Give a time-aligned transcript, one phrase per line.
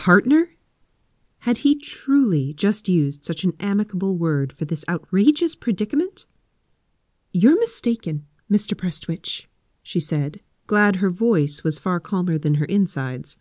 [0.00, 0.56] Partner?
[1.40, 6.24] Had he truly just used such an amicable word for this outrageous predicament?
[7.34, 8.74] You're mistaken, Mr.
[8.74, 9.46] Prestwich,
[9.82, 13.36] she said, glad her voice was far calmer than her insides,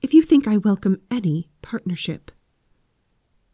[0.00, 2.32] if you think I welcome any partnership.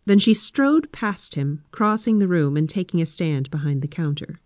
[0.06, 4.40] Then she strode past him, crossing the room and taking a stand behind the counter.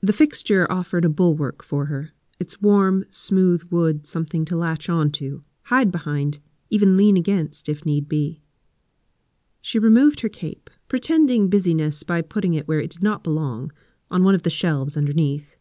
[0.00, 5.10] The fixture offered a bulwark for her, its warm, smooth wood something to latch on
[5.12, 6.40] to, hide behind,
[6.74, 8.42] even lean against if need be.
[9.60, 13.72] She removed her cape, pretending busyness by putting it where it did not belong,
[14.10, 15.56] on one of the shelves underneath.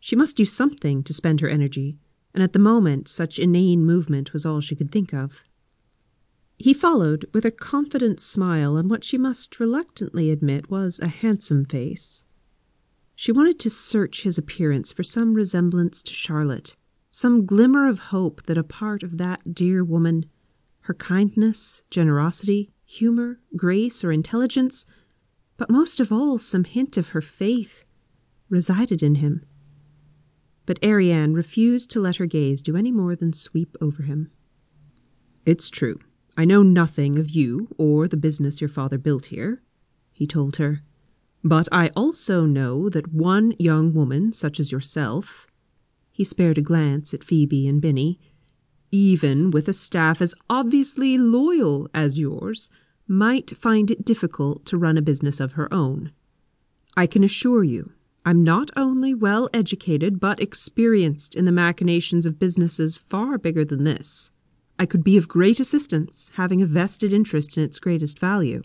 [0.00, 1.98] She must do something to spend her energy,
[2.32, 5.42] and at the moment such inane movement was all she could think of.
[6.56, 11.64] He followed with a confident smile on what she must reluctantly admit was a handsome
[11.64, 12.22] face.
[13.14, 16.76] She wanted to search his appearance for some resemblance to Charlotte,
[17.10, 20.26] some glimmer of hope that a part of that dear woman,
[20.88, 24.86] her kindness, generosity, humour, grace, or intelligence,
[25.58, 27.84] but most of all some hint of her faith,
[28.48, 29.44] resided in him.
[30.64, 34.30] But Arianne refused to let her gaze do any more than sweep over him.
[35.44, 36.00] It's true.
[36.38, 39.62] I know nothing of you or the business your father built here,
[40.10, 40.80] he told her.
[41.44, 45.46] But I also know that one young woman such as yourself
[46.10, 48.18] he spared a glance at Phoebe and Binny.
[48.90, 52.70] Even with a staff as obviously loyal as yours,
[53.06, 56.12] might find it difficult to run a business of her own.
[56.96, 57.92] I can assure you
[58.28, 63.84] I'm not only well educated, but experienced in the machinations of businesses far bigger than
[63.84, 64.30] this.
[64.78, 68.62] I could be of great assistance, having a vested interest in its greatest value.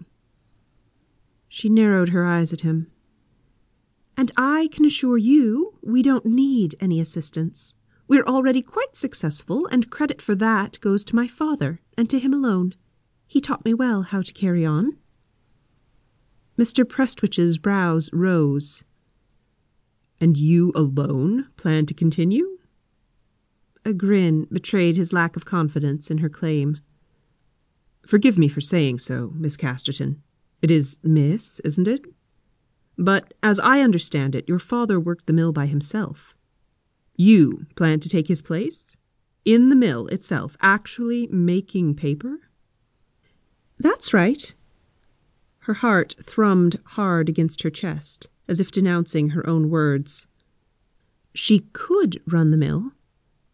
[1.47, 2.91] She narrowed her eyes at him.
[4.17, 7.73] And I can assure you we don't need any assistance.
[8.13, 12.31] We're already quite successful, and credit for that goes to my father, and to him
[12.31, 12.75] alone.
[13.25, 14.97] He taught me well how to carry on.
[16.55, 16.87] Mr.
[16.87, 18.83] Prestwich's brows rose.
[20.21, 22.59] And you alone plan to continue?
[23.83, 26.81] A grin betrayed his lack of confidence in her claim.
[28.05, 30.17] Forgive me for saying so, Miss Casterton.
[30.61, 32.05] It is Miss, isn't it?
[32.95, 36.35] But as I understand it, your father worked the mill by himself.
[37.15, 38.95] You plan to take his place?
[39.45, 42.39] In the mill itself, actually making paper?
[43.77, 44.53] That's right.
[45.59, 50.27] Her heart thrummed hard against her chest, as if denouncing her own words.
[51.33, 52.91] She could run the mill,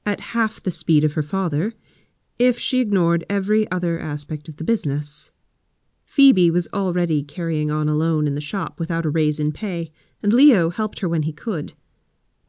[0.06, 1.74] at half the speed of her father,
[2.38, 5.32] if she ignored every other aspect of the business.
[6.06, 9.92] Phoebe was already carrying on alone in the shop without a raise in pay,
[10.24, 11.74] and Leo helped her when he could.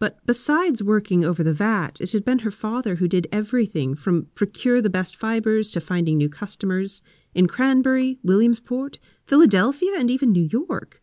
[0.00, 4.28] But besides working over the vat, it had been her father who did everything from
[4.34, 7.02] procure the best fibers to finding new customers
[7.34, 11.02] in Cranbury, Williamsport, Philadelphia, and even New York.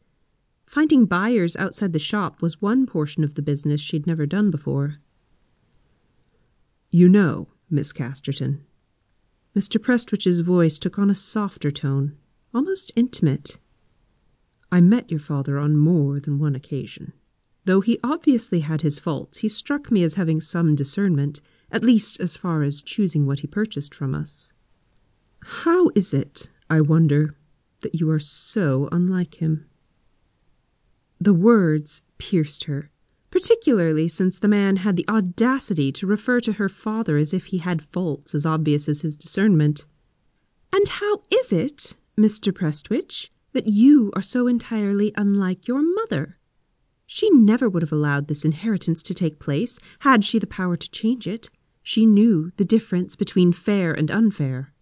[0.65, 4.95] Finding buyers outside the shop was one portion of the business she'd never done before.
[6.89, 8.61] You know, Miss Casterton.
[9.55, 9.79] Mr.
[9.79, 12.17] Prestwich's voice took on a softer tone
[12.53, 13.59] almost intimate.
[14.71, 17.13] I met your father on more than one occasion.
[17.67, 22.17] Though he obviously had his faults, he struck me as having some discernment, at least
[22.21, 24.53] as far as choosing what he purchased from us.
[25.43, 27.35] How is it, I wonder,
[27.81, 29.65] that you are so unlike him?
[31.19, 32.89] The words pierced her,
[33.31, 37.57] particularly since the man had the audacity to refer to her father as if he
[37.57, 39.85] had faults as obvious as his discernment.
[40.71, 42.53] And how is it, Mr.
[42.53, 46.36] Prestwich, that you are so entirely unlike your mother.
[47.07, 50.91] She never would have allowed this inheritance to take place, had she the power to
[50.91, 51.49] change it.
[51.81, 54.73] She knew the difference between fair and unfair.